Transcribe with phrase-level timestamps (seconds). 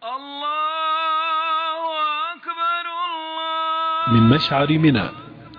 [0.00, 1.80] الله
[2.32, 4.12] أكبر الله.
[4.16, 5.08] من مشعر منى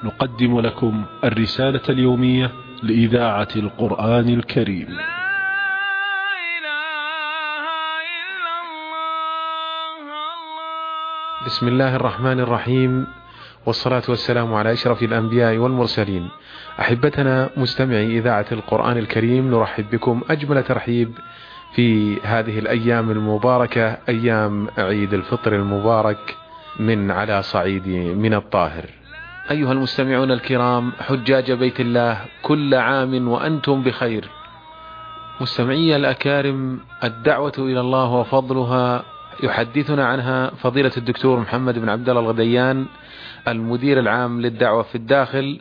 [0.04, 2.51] نقدم لكم الرسالة اليومية
[2.83, 4.88] لإذاعة القرآن الكريم.
[4.89, 5.05] لا
[6.57, 7.65] إله
[8.17, 9.93] إلا الله
[10.33, 11.46] الله.
[11.46, 13.08] بسم الله الرحمن الرحيم
[13.65, 16.30] والصلاة والسلام على أشرف الأنبياء والمرسلين.
[16.80, 21.17] أحبتنا مستمعي إذاعة القرآن الكريم نرحب بكم أجمل ترحيب
[21.76, 26.38] في هذه الأيام المباركة أيام عيد الفطر المبارك
[26.80, 28.85] من على صعيد من الطاهر.
[29.52, 34.30] أيها المستمعون الكرام حجاج بيت الله كل عام وأنتم بخير.
[35.41, 39.03] مستمعي الأكارم الدعوة إلى الله وفضلها
[39.44, 42.85] يحدثنا عنها فضيلة الدكتور محمد بن عبد الله الغديان
[43.47, 45.59] المدير العام للدعوة في الداخل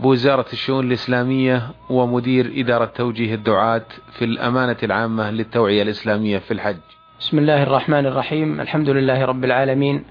[0.00, 6.76] بوزارة الشؤون الإسلامية ومدير إدارة توجيه الدعاة في الأمانة العامة للتوعية الإسلامية في الحج.
[7.20, 8.60] بسم الله الرحمن الرحيم.
[8.60, 10.04] الحمد لله رب العالمين.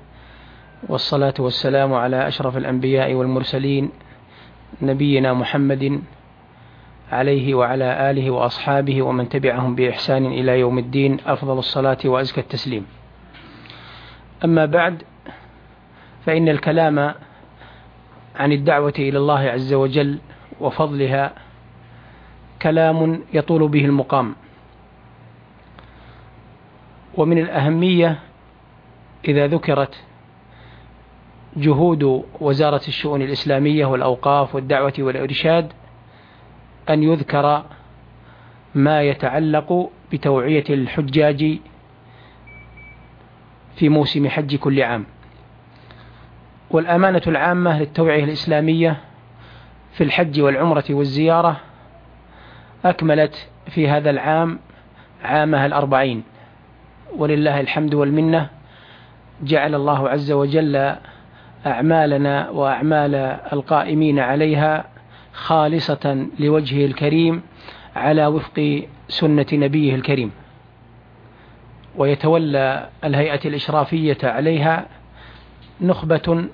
[0.90, 3.90] والصلاة والسلام على أشرف الأنبياء والمرسلين
[4.82, 6.02] نبينا محمد
[7.12, 11.18] عليه وعلى آله وأصحابه ومن تبعهم بإحسان إلى يوم الدين.
[11.26, 12.86] أفضل الصلاة وأزكى التسليم.
[14.46, 15.04] أما بعد
[16.26, 17.14] فإن الكلام
[18.36, 20.20] عن الدعوة إلى الله عز وجل
[20.62, 21.34] وفضلها
[22.62, 24.36] كلام يطول به المقام.
[27.18, 28.20] ومن الأهمية
[29.28, 30.04] إذا ذكرت
[31.58, 35.74] جهود وزارة الشؤون الإسلامية والأوقاف والدعوة والإرشاد
[36.90, 37.66] أن يذكر
[38.76, 41.58] ما يتعلق بتوعية الحجاج
[43.76, 45.06] في موسم حج كل عام.
[46.74, 48.98] والأمانة العامة للتوعية الإسلامية
[49.94, 51.58] في الحج والعمرة والزيارة
[52.86, 54.60] أكملت في هذا العام
[55.24, 56.24] عامها الأربعين.
[57.18, 58.50] ولله الحمد والمنة
[59.44, 60.96] جعل الله عز وجل
[61.66, 63.16] أعمالنا وأعمال
[63.54, 64.86] القائمين عليها
[65.34, 67.42] خالصة لوجهه الكريم
[67.96, 70.32] على وفق سنة نبيه الكريم.
[71.96, 74.86] ويتولى الهيئة الإشرافية عليها
[75.82, 76.46] نخبة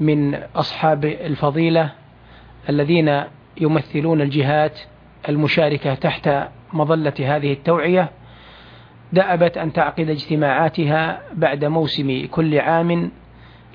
[0.00, 1.90] من أصحاب الفضيلة
[2.68, 3.22] الذين
[3.60, 4.80] يمثلون الجهات
[5.28, 6.30] المشاركة تحت
[6.72, 8.10] مظلة هذه التوعية.
[9.12, 13.10] دأبت أن تعقد اجتماعاتها بعد موسم كل عام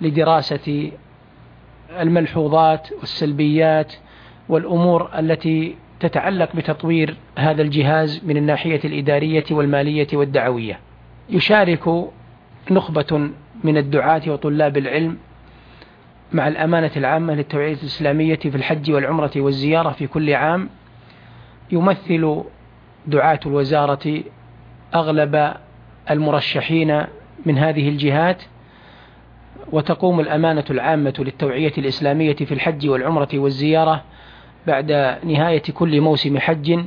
[0.02, 0.92] لدراسة
[2.00, 3.94] الملحوظات والسلبيات
[4.50, 10.80] والأمور التي تتعلق بتطوير هذا الجهاز من الناحية الإدارية والمالية والدعوية.
[11.30, 12.10] يشارك
[12.72, 13.30] نخبة
[13.64, 15.18] من الدعاة وطلاب العلم
[16.32, 20.70] مع الأمانة العامة للتوعية الإسلامية في الحج والعمرة والزيارة في كل عام
[21.72, 22.44] يمثل
[23.08, 24.24] دعاة الوزارة
[24.96, 25.54] أغلب
[26.12, 27.04] المرشحين
[27.46, 28.44] من هذه الجهات
[29.72, 34.04] وتقوم الأمانة العامة للتوعية الإسلامية في الحج والعمرة والزيارة
[34.68, 34.92] بعد
[35.24, 36.80] نهاية كل موسم حج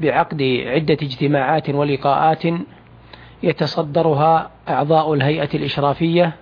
[0.00, 2.42] بعقد عدة اجتماعات ولقاءات
[3.42, 6.32] يتصدرها أعضاء الهيئة الإشرافية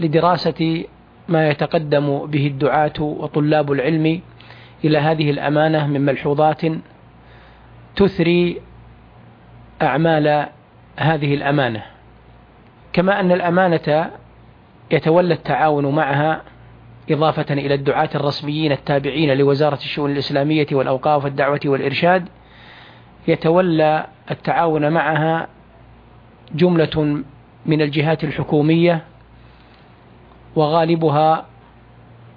[0.00, 0.84] لدراسة
[1.28, 4.20] ما يتقدم به الدعاة وطلاب العلم
[4.84, 6.60] إلى هذه الأمانة من ملحوظات
[7.96, 8.60] تثري
[9.82, 10.46] أعمال
[10.96, 11.82] هذه الأمانة.
[12.92, 14.10] كما أن الأمانة
[14.90, 16.42] يتولى التعاون معها
[17.10, 22.28] إضافة إلى الدعاة الرسميين التابعين لوزارة الشؤون الإسلامية والأوقاف والدعوة والإرشاد
[23.28, 25.48] يتولى التعاون معها
[26.54, 27.22] جملة
[27.66, 29.04] من الجهات الحكومية
[30.58, 31.46] وغالبها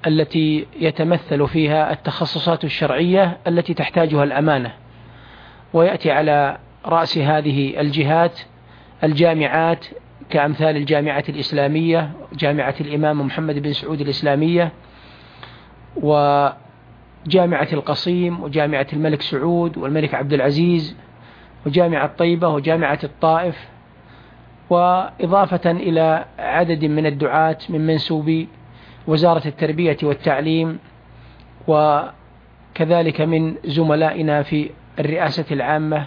[0.08, 4.72] التي يتمثل فيها التخصصات الشرعية التي تحتاجها الأمانة.
[5.74, 8.40] ويأتي على رأس هذه الجهات
[9.04, 9.86] الجامعات
[10.30, 14.72] كأمثال الجامعة الإسلامية جامعة الإمام محمد بن سعود الإسلامية
[15.96, 20.96] وجامعة القصيم وجامعة الملك سعود والملك عبد العزيز
[21.66, 23.68] وجامعة طيبة وجامعة الطائف
[24.72, 28.47] وإضافة إلى عدد من الدعاة من منسوبي
[29.08, 30.79] وزارة التربية والتعليم
[31.68, 34.70] وكذلك من زملائنا في
[35.00, 36.06] الرئاسة العامة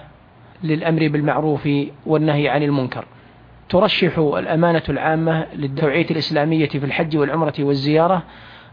[0.62, 1.68] للأمر بالمعروف
[2.06, 3.04] والنهي عن المنكر.
[3.68, 8.22] ترشح الأمانة العامة للتوعية الإسلامية في الحج والعمرة والزيارة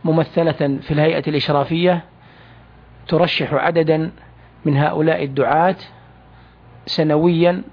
[0.03, 2.03] ممثلة في الهيئة الإشرافية.
[3.07, 4.11] ترشح عددا
[4.65, 5.75] من هؤلاء الدعاة
[6.85, 7.63] سنويا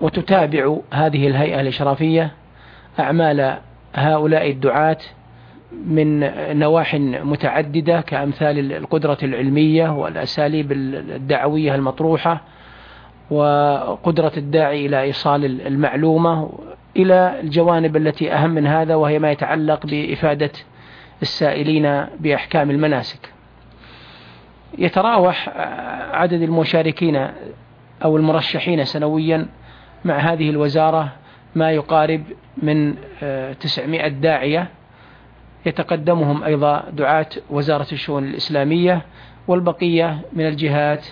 [0.00, 2.32] وتتابع هذه الهيئة الإشرافية
[3.00, 3.58] أعمال
[3.94, 4.98] هؤلاء الدعاة
[5.86, 6.20] من
[6.58, 6.94] نواح
[7.24, 12.40] متعددة كأمثال القدرة العلمية والأساليب الدعوية المطروحة
[13.30, 16.50] وقدرة الداعي إلى إيصال المعلومة
[16.96, 20.50] إلى الجوانب التي أهم من هذا وهي ما يتعلق بإفادة
[21.22, 23.32] السائلين بأحكام المناسك.
[24.78, 25.48] يتراوح
[26.12, 27.28] عدد المشاركين
[28.04, 29.46] أو المرشحين سنويا
[30.04, 31.12] مع هذه الوزارة
[31.54, 32.22] ما يقارب
[32.62, 32.94] من
[33.60, 34.68] 900 داعية
[35.66, 39.02] يتقدمهم أيضا دعاة وزارة الشؤون الإسلامية
[39.48, 41.06] والبقية من الجهات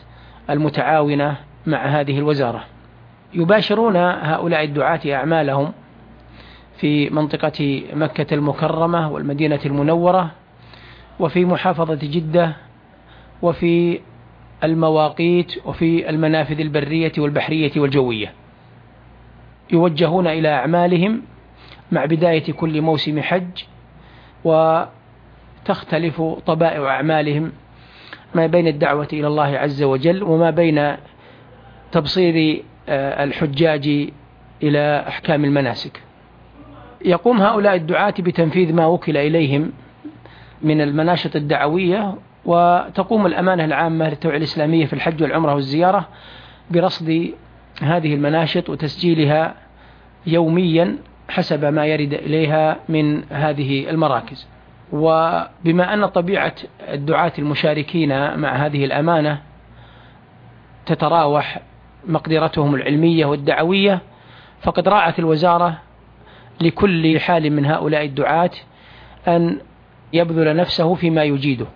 [0.50, 1.36] المتعاونة
[1.66, 2.64] مع هذه الوزارة.
[3.34, 5.72] يباشرون هؤلاء الدعاة أعمالهم
[6.76, 10.30] في منطقة مكة المكرمة والمدينة المنورة
[11.20, 12.56] وفي محافظة جدة
[13.42, 14.00] وفي
[14.64, 18.32] المواقيت وفي المنافذ البرية والبحرية والجوية.
[19.72, 21.22] يوجهون إلى أعمالهم
[21.92, 23.64] مع بداية كل موسم حج
[24.44, 27.52] وتختلف طبائع أعمالهم
[28.34, 30.96] ما بين الدعوة إلى الله عز وجل وما بين
[31.92, 34.10] تبصير آه، الحجاج
[34.62, 36.02] إلى أحكام المناسك.
[37.04, 39.72] يقوم هؤلاء الدعاة بتنفيذ ما وكل إليهم
[40.62, 42.14] من المناشط الدعوية
[42.44, 46.08] وتقوم الأمانة العامة للتوعية الإسلامية في الحج والعمرة والزيارة
[46.70, 47.30] برصد
[47.84, 49.54] هذه المناشط وتسجيلها
[50.26, 50.96] يوميا
[51.28, 54.46] حسب ما يرد إليها من هذه المراكز.
[54.92, 56.54] وبما أن طبيعة
[56.88, 59.42] الدعاة المشاركين مع هذه الأمانة
[60.86, 61.60] تتراوح
[62.06, 64.00] مقدرتهم العلمية والدعوية
[64.62, 65.78] فقد راعت الوزارة
[66.60, 68.50] لكل حال من هؤلاء الدعاة
[69.28, 69.58] أن
[70.12, 71.66] يبذل نفسه فيما يجيده.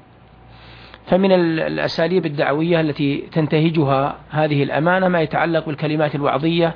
[1.07, 6.75] فمن الأساليب الدعوية التي تنتهجها هذه الأمانة ما يتعلق بالكلمات الوعظية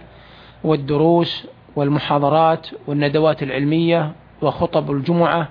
[0.64, 1.46] والدروس
[1.76, 4.12] والمحاضرات والندوات العلمية
[4.42, 5.48] وخطب الجمعة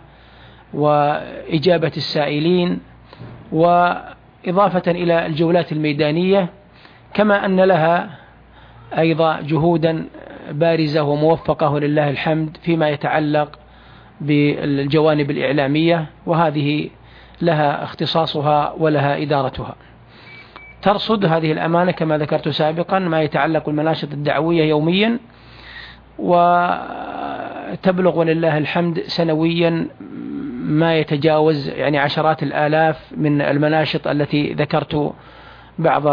[0.74, 2.80] وإجابة السائلين
[3.52, 6.50] وإضافة إلى الجولات الميدانية
[7.14, 8.10] كما أن لها
[8.98, 10.06] أيضا جهودا
[10.52, 13.60] بارزة وموفقة ولله الحمد فيما يتعلق
[14.22, 16.90] بالجوانب الإعلامية وهذه
[17.42, 19.76] لها اختصاصها ولها إدارتها.
[20.82, 25.20] ترصد هذه الأمانة كما ذكرت سابقا ما يتعلق بالمناشط الدعوية يوميا
[26.20, 29.88] وتبلغ ولله الحمد سنويا
[30.62, 35.14] ما يتجاوز يعني عشرات الآلاف من المناشط التي ذكرت
[35.80, 36.08] بعض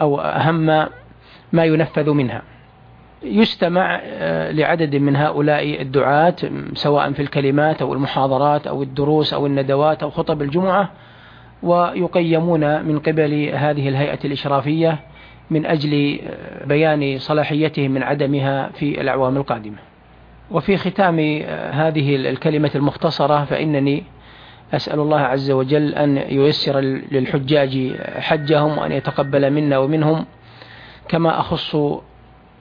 [0.00, 0.86] أو أهم
[1.52, 2.42] ما ينفذ منها.
[3.24, 6.36] يستمع آه، لعدد من هؤلاء الدعاة
[6.74, 10.90] سواء في الكلمات أو المحاضرات أو الدروس أو الندوات أو خطب الجمعة
[11.62, 14.98] ويقيمون من قبل هذه الهيئة الإشرافية
[15.50, 19.76] من أجل آه، بيان صلاحيتهم من عدمها في الأعوام القادمة.
[20.50, 24.04] وفي ختام آه، هذه الكلمة المختصرة فإنني
[24.72, 26.80] أسأل الله عز وجل أن ييسر
[27.10, 30.26] للحجاج حجهم وأن يتقبل منا ومنهم
[31.08, 31.76] كما أخص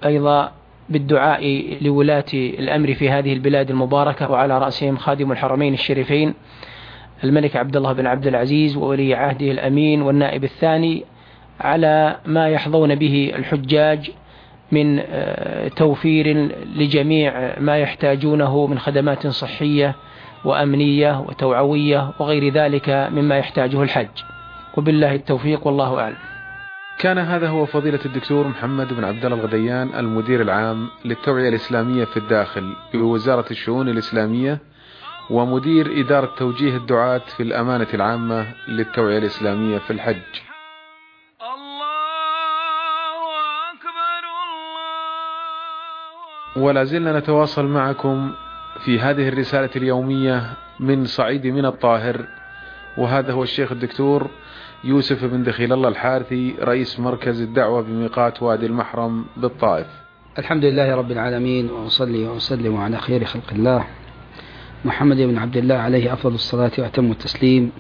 [0.06, 0.52] أيضا
[0.90, 6.34] بالدعاء لولاة الأمر في هذه البلاد المباركة وعلى رأسهم خادم الحرمين الشريفين
[7.24, 11.04] الملك عبد الله بن عبد العزيز وولي عهده الأمين والنائب الثاني
[11.60, 14.12] على ما يحظون به الحجاج
[14.72, 19.96] من آه، توفير لجميع ما يحتاجونه من خدمات صحية
[20.46, 24.08] وأمنية وتوعوية وغير ذلك مما يحتاجه الحج.
[24.78, 26.33] وبالله التوفيق والله أعلم.
[26.98, 32.18] كان هذا هو فضيلة الدكتور محمد بن عبد الله الغديان المدير العام للتوعية الإسلامية في
[32.18, 34.60] الداخل بوزارة الشؤون الإسلامية
[35.30, 40.22] ومدير إدارة توجيه الدعاة في الأمانة العامة للتوعية الإسلامية في الحج.
[46.56, 48.32] ولا زلنا نتواصل معكم
[48.86, 52.26] في هذه الرسالة اليومية من صعيد من الطاهر
[52.98, 54.30] وهذا هو الشيخ الدكتور
[54.84, 59.88] يوسف بن دخيل الله الحارثي رئيس مركز الدعوة بميقات وادي المحرم بالطائف.
[60.38, 63.88] الحمد لله رب العالمين وأصلي وأسلم على خير خلق الله.
[64.86, 67.72] محمد بن عبد الله عليه أفضل الصلاة وأتم التسليم.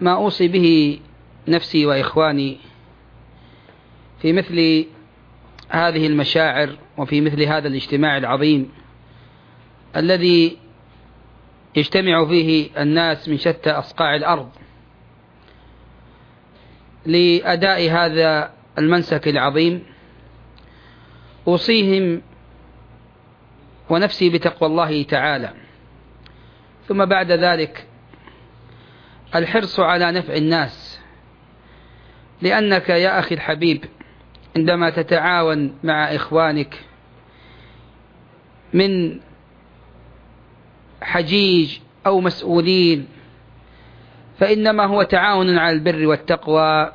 [0.00, 0.98] ما أوصي به
[1.48, 2.56] نفسي وإخواني
[4.22, 4.84] في مثل
[5.68, 8.70] هذه المشاعر وفي مثل هذا الاجتماع العظيم
[9.96, 10.56] الذي
[11.76, 14.48] يجتمع فيه الناس من شتى أصقاع الأرض.
[17.06, 19.82] لأداء هذا المنسك العظيم.
[21.48, 22.22] أوصيهم
[23.90, 25.52] ونفسي بتقوى الله تعالى.
[26.88, 27.86] ثم بعد ذلك
[29.34, 31.00] الحرص على نفع الناس.
[32.42, 33.84] لأنك يا أخي الحبيب
[34.56, 36.80] عندما تتعاون مع إخوانك
[38.74, 39.20] من
[41.02, 43.08] حجيج أو مسؤولين
[44.40, 46.92] فإنما هو تعاون على البر والتقوى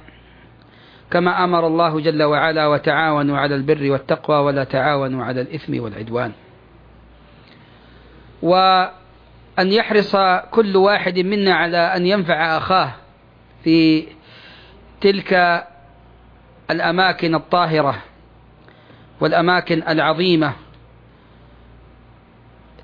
[1.12, 6.32] كما أمر الله جل وعلا وتعاونوا على البر والتقوى ولا تعاونوا على الإثم والعدوان.
[8.42, 10.16] وأن يحرص
[10.52, 12.92] كل واحد منا على أن ينفع أخاه
[13.64, 14.08] في
[15.02, 15.64] تلك
[16.72, 18.04] الأماكن الطاهرة
[19.22, 20.54] والأماكن العظيمة.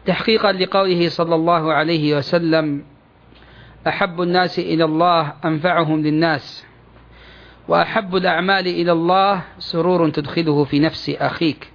[0.05, 2.90] تحقيقا لقوله صلى الله عليه وسلم
[3.87, 6.65] أحب الناس إلى الله أنفعهم للناس.
[7.67, 11.71] وأحب الأعمال إلى الله سرور تدخله في نفس أخيك.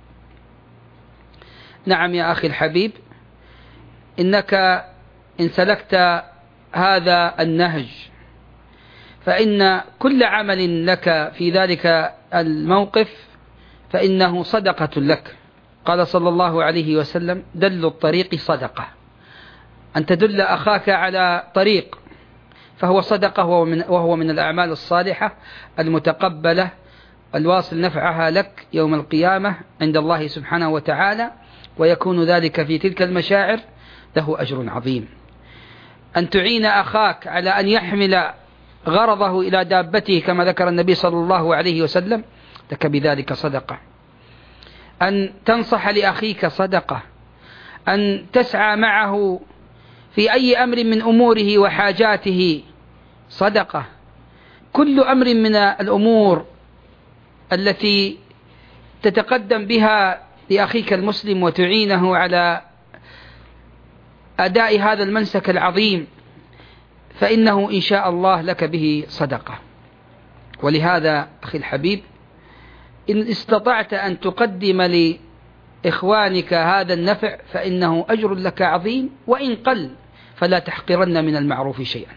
[1.86, 2.92] نعم يا أخي الحبيب
[4.20, 4.54] إنك
[5.40, 6.22] إن سلكت
[6.72, 7.88] هذا النهج
[9.20, 13.28] فإن كل عمل لك في ذلك الموقف
[13.90, 15.36] فإنه صدقة لك.
[15.84, 18.86] قال صلى الله عليه وسلم دل الطريق صدقة.
[19.96, 21.98] أن تدل أخاك على طريق
[22.76, 23.44] فهو صدقة
[23.88, 25.34] وهو من, الأعمال الصالحة
[25.78, 26.70] المتقبلة
[27.34, 31.32] الواصل نفعها لك يوم القيامة عند الله سبحانه وتعالى
[31.78, 33.60] ويكون ذلك في تلك المشاعر
[34.16, 35.08] له أجر عظيم.
[36.16, 38.30] أن تعين أخاك على أن يحمل
[38.86, 42.24] غرضه إلى دابته كما ذكر النبي صلى الله عليه وسلم
[42.72, 43.78] لك بذلك صدقة.
[45.02, 47.02] أن تنصح لأخيك صدقة.
[47.88, 49.40] أن تسعى معه
[50.16, 52.62] في أي أمر من أموره وحاجاته.
[53.28, 53.84] صدقة.
[54.72, 56.44] كل أمر من الأمور
[57.52, 58.18] التي
[59.02, 62.62] تتقدم بها لأخيك المسلم وتعينه على
[64.40, 66.06] أداء هذا المنسك العظيم
[67.20, 69.58] فإنه إن شاء الله لك به صدقة.
[70.62, 72.00] ولهذا أخي الحبيب
[73.10, 74.82] إن استطعت أن تقدم
[75.84, 79.90] لإخوانك هذا النفع فإنه أجر لك عظيم وإن قل
[80.36, 82.12] فلا تحقرن من المعروف شيئا.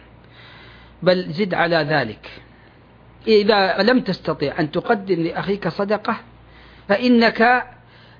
[1.04, 2.30] بل زد على ذلك.
[3.28, 6.18] إذا لم تستطع أن تقدم لأخيك صدقة
[6.88, 7.64] فإنك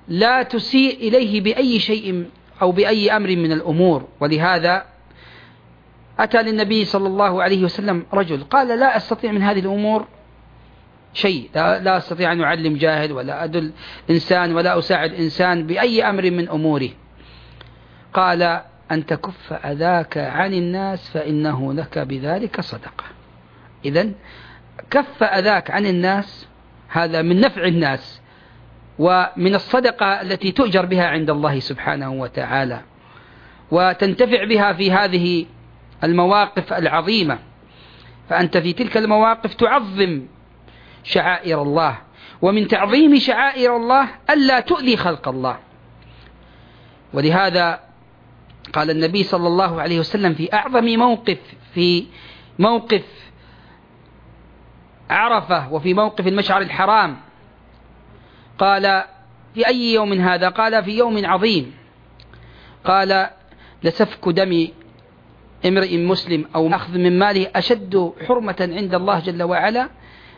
[0.08, 2.26] لا تسيء إليه بأي شيء
[2.62, 4.08] أو بأي أمر من الأمور.
[4.20, 4.84] ولهذا
[6.18, 10.06] أتى للنبي صلى الله عليه وسلم رجل قال لا أستطيع من هذه الأمور
[11.14, 13.72] شيء لا أستطيع أن أعلم جاهل ولا أدل
[14.10, 16.88] إنسان ولا أساعد إنسان بأي أمر من أموره.
[18.14, 18.60] قال
[18.92, 23.04] أن تكف أذاك عن الناس فإنه لك بذلك صدقة.
[23.84, 24.10] إذا
[24.90, 26.48] كف أذاك عن الناس
[26.88, 28.20] هذا من نفع الناس
[28.98, 32.80] ومن الصدقة التي تؤجر بها عند الله سبحانه وتعالى
[33.70, 35.46] وتنتفع بها في هذه
[36.04, 37.38] المواقف العظيمة.
[38.28, 40.22] فأنت في تلك المواقف تعظم
[41.04, 41.98] شعائر الله
[42.42, 45.58] ومن تعظيم شعائر الله ألا تؤذي خلق الله.
[47.12, 47.89] ولهذا
[48.72, 51.38] قال النبي صلى الله عليه وسلم في أعظم موقف
[51.74, 52.06] في
[52.58, 53.04] موقف
[55.10, 57.16] عرفة وفي موقف المشعر الحرام
[58.58, 59.04] قال
[59.54, 61.72] في أي يوم هذا؟ قال في يوم عظيم.
[62.84, 63.30] قال
[63.82, 64.68] لسفك دم
[65.66, 69.88] امرئ مسلم أو أخذ من ماله أشد حرمة عند الله جل وعلا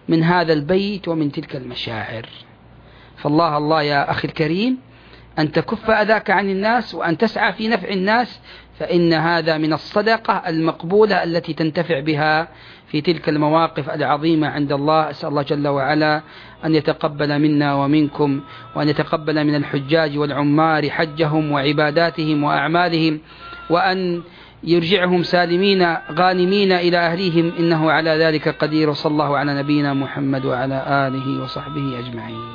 [0.09, 2.29] من هذا البيت ومن تلك المشاعر.
[3.17, 4.79] فالله الله يا أخي الكريم
[5.39, 8.41] أن تكف أذاك عن الناس وأن تسعى في نفع الناس
[8.79, 12.49] فإن هذا من الصدقة المقبولة التي تنتفع بها
[12.87, 15.11] في تلك المواقف العظيمة عند الله.
[15.11, 16.23] أسأل الله جل وعلا
[16.65, 18.41] أن يتقبل منا ومنكم
[18.77, 23.21] وأن يتقبل من الحجاج والعمار حجهم وعباداتهم وأعمالهم
[23.71, 24.23] وأن
[24.65, 27.53] يرجعهم سالمين غانمين إلى أهليهم.
[27.59, 28.91] إنه على ذلك قدير.
[28.91, 32.47] وصلى الله على نبينا محمد وعلى آله وصحبه أجمعين.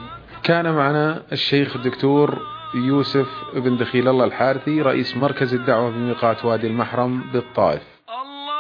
[0.44, 6.68] كان معنا الشيخ الدكتور يوسف بن دخيل الله الحارثي رئيس مركز الدعوة في ميقات وادي
[6.68, 7.82] المحرم بالطائف.
[8.10, 8.58] الله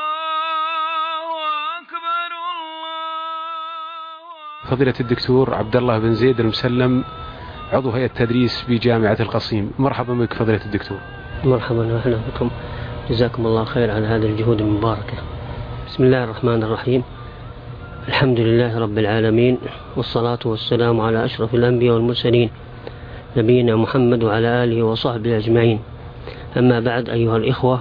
[1.77, 2.77] أكبر الله
[4.69, 7.03] فضيلة الدكتور عبد الله بن زيد المسلم
[7.73, 9.71] عضو هيئة تدريس بجامعة القصيم.
[9.79, 10.97] مرحبا بك فضيلة الدكتور.
[11.43, 12.49] مرحبا واهلا بكم.
[13.09, 15.17] جزاكم الله خير على هذه الجهود المباركة.
[15.87, 17.03] بسم الله الرحمن الرحيم.
[18.07, 19.57] الحمد لله رب العالمين
[19.95, 22.49] والصلاة والسلام على أشرف الأنبياء والمرسلين
[23.37, 25.79] نبينا محمد وعلى آله وصحبه أجمعين.
[26.57, 27.79] أما بعد أيها الإخوة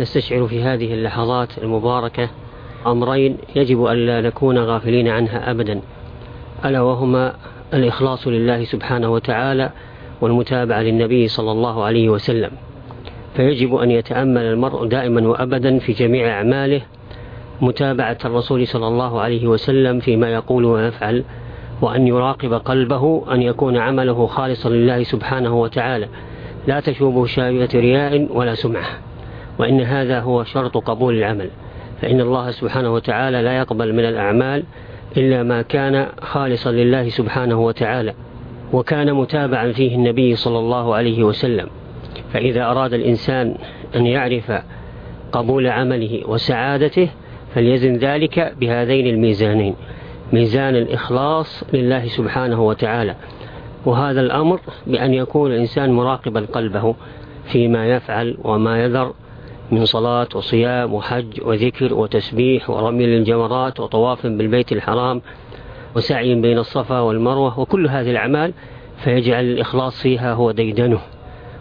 [0.00, 2.28] نستشعر في هذه اللحظات المباركة
[2.86, 5.80] أمرين يجب ألا نكون غافلين عنها أبدا
[6.64, 7.34] ألا وهما
[7.74, 9.70] الإخلاص لله سبحانه وتعالى
[10.20, 12.50] والمتابعة للنبي صلى الله عليه وسلم.
[13.36, 16.82] فيجب أن يتأمل المرء دائما وأبدا في جميع أعماله
[17.60, 21.24] متابعة الرسول صلى الله عليه وسلم فيما يقول ويفعل.
[21.82, 26.08] وأن يراقب قلبه أن يكون عمله خالصا لله سبحانه وتعالى.
[26.66, 28.98] لا تشوبه شاوية رياء ولا سمعة.
[29.58, 31.50] وإن هذا هو شرط قبول العمل.
[32.02, 34.64] فإن الله سبحانه وتعالى لا يقبل من الأعمال
[35.16, 38.14] إلا ما كان خالصا لله سبحانه وتعالى.
[38.72, 41.66] وكان متابعا فيه النبي صلى الله عليه وسلم.
[42.32, 43.54] فإذا أراد الإنسان
[43.96, 44.52] أن يعرف
[45.32, 47.08] قبول عمله وسعادته
[47.54, 49.74] فليزن ذلك بهذين الميزانين.
[50.32, 53.16] ميزان الإخلاص لله سبحانه وتعالى.
[53.86, 56.94] وهذا الأمر بأن يكون الإنسان مراقبا قلبه
[57.44, 59.12] فيما يفعل وما يذر
[59.70, 65.22] من صلاة وصيام وحج وذكر وتسبيح ورمي للجمرات وطواف بالبيت الحرام
[65.96, 68.52] وسعي بين الصفا والمروة وكل هذه الأعمال
[69.04, 71.00] فيجعل الإخلاص فيها هو ديدنه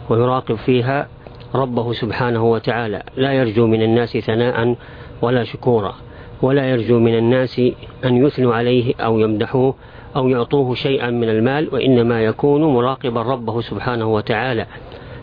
[0.09, 1.07] ويراقب فيها
[1.55, 3.03] ربه سبحانه وتعالى.
[3.17, 4.75] لا يرجو من الناس ثناء
[5.21, 5.95] ولا شكورا.
[6.41, 7.59] ولا يرجو من الناس
[8.05, 9.75] أن يثنوا عليه أو يمدحوه
[10.15, 14.65] أو يعطوه شيئا من المال وإنما يكون مراقبا ربه سبحانه وتعالى.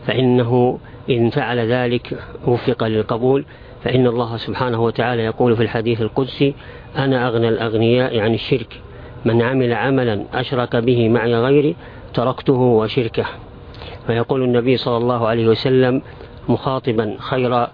[0.06, 0.78] فإنه
[1.10, 3.44] إن فعل ذلك وفق للقبول
[3.84, 6.54] فإن الله سبحانه وتعالى يقول في الحديث القدسي
[6.96, 8.80] أنا أغنى الأغنياء عن الشرك
[9.24, 11.76] من عمل عملا أشرك به معي غيري
[12.14, 13.24] تركته وشركه.
[14.06, 16.02] فيقول النبي صلى الله عليه وسلم
[16.48, 17.66] مخاطبا خير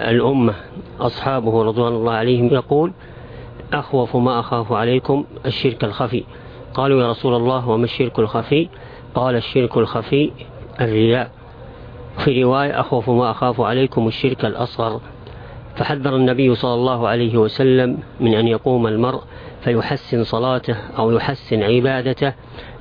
[0.00, 0.54] الأمة
[1.00, 2.92] أصحابه رضوان الله عليهم يقول
[3.72, 6.24] أخوف ما أخاف عليكم الشرك الخفي.
[6.74, 8.68] قالوا يا رسول الله وما الشرك الخفي؟
[9.14, 10.30] قال الشرك الخفي
[10.80, 11.30] الرياء.
[12.18, 15.00] في رواية أخوف ما أخاف عليكم الشرك الأصغر.
[15.76, 19.20] فحذر النبي صلى الله عليه وسلم من أن يقوم المرء
[19.64, 22.32] فيحسن صلاته أو يحسن عبادته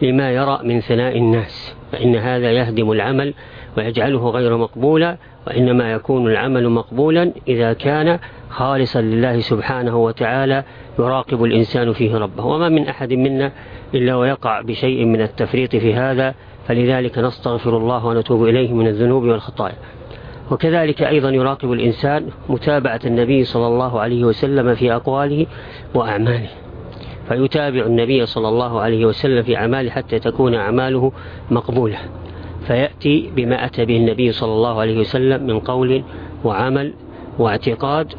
[0.01, 3.33] لما يرى من ثناء الناس فإن هذا يهدم العمل
[3.77, 5.17] ويجعله غير مقبولا
[5.47, 8.19] وإنما يكون العمل مقبولا إذا كان
[8.49, 10.63] خالصا لله سبحانه وتعالى
[10.99, 12.45] يراقب الإنسان فيه ربه.
[12.45, 13.51] وما من أحد منا
[13.93, 16.35] إلا ويقع بشيء من التفريط في هذا
[16.67, 19.75] فلذلك نستغفر الله ونتوب إليه من الذنوب والخطايا.
[20.51, 25.45] وكذلك أيضا يراقب الإنسان متابعة النبي صلى الله عليه وسلم في أقواله
[25.93, 26.49] وأعماله.
[27.29, 31.11] فيتابع النبي صلى الله عليه وسلم في أعماله حتى تكون أعماله
[31.51, 31.97] مقبولة.
[32.67, 36.03] فيأتي بما أتى به النبي صلى الله عليه وسلم من قول
[36.43, 36.93] وعمل
[37.39, 38.13] واعتقاد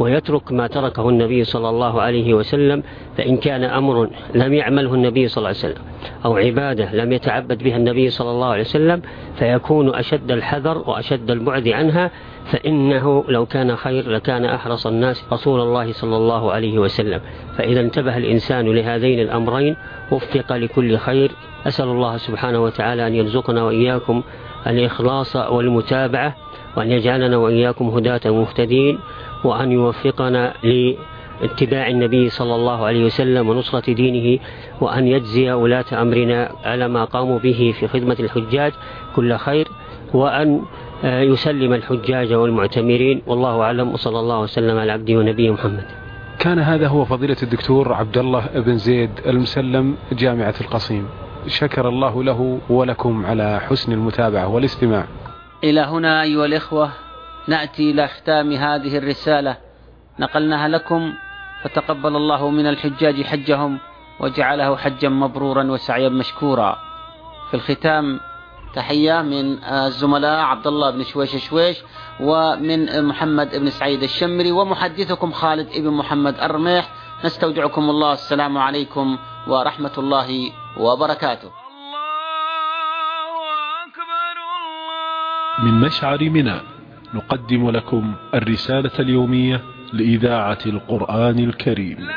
[0.00, 2.82] ويترك ما تركه النبي صلى الله عليه وسلم
[3.16, 5.84] فإن كان أمر لم يعمله النبي صلى الله عليه وسلم
[6.24, 9.02] أو عبادة لم يتعبد بها النبي صلى الله عليه وسلم
[9.36, 12.10] فيكون أشد الحذر وأشد البعد عنها
[12.44, 17.20] فإنه لو كان خير لكان أحرص الناس رسول الله صلى الله عليه وسلم.
[17.58, 19.76] فإذا انتبه الإنسان لهذين الأمرين
[20.10, 21.30] وفق لكل خير.
[21.66, 24.22] أسأل الله سبحانه وتعالى أن يرزقنا وإياكم
[24.66, 26.36] الإخلاص والمتابعة.
[26.76, 28.98] وأن يجعلنا وإياكم هداة مهتدين
[29.44, 34.42] وأن يوفقنا لاتباع النبي صلى الله عليه وسلم ونصرة دينه
[34.80, 38.72] وأن يجزي ولاة أمرنا على ما قاموا به في خدمة الحجاج
[39.16, 39.68] كل خير
[40.14, 40.62] وأن
[41.04, 45.84] يسلم الحجاج والمعتمرين والله أعلم وصلى الله وسلم على عبده ونبيه محمد.
[46.38, 51.04] كان هذا هو فضيلة الدكتور عبد الله بن زيد المسلم جامعة القصيم.
[51.46, 55.04] شكر الله له ولكم على حسن المتابعة والاستماع.
[55.64, 56.90] إلى هنا أيها الإخوة
[57.48, 59.56] نأتي إلى ختام هذه الرسالة.
[60.18, 61.12] نقلناها لكم
[61.62, 63.78] فتقبل الله من الحجاج حجهم
[64.20, 66.78] وجعله حجا مبرورا وسعيا مشكورا.
[67.50, 68.20] في الختام
[68.74, 71.82] تحية من الزملاء عبد الله بن شويش شويش
[72.20, 76.88] ومن محمد بن سعيد الشمري ومحدثكم خالد بن محمد الرميح
[77.24, 78.12] نستودعكم الله.
[78.12, 79.18] السلام عليكم
[79.48, 81.59] ورحمة الله وبركاته.
[85.62, 86.60] من مشعر منى.
[87.14, 89.60] نقدم لكم الرسالة اليومية
[89.92, 92.08] لإذاعة القرآن الكريم.